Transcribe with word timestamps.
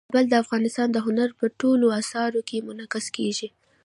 کابل 0.11 0.25
د 0.29 0.33
افغانستان 0.43 0.87
د 0.91 0.97
هنر 1.05 1.29
په 1.39 1.45
ټولو 1.59 1.85
اثارو 1.99 2.41
کې 2.49 2.65
منعکس 2.67 3.05
کېږي. 3.15 3.47